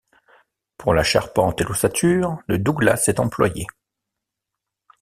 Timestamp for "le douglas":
2.47-3.03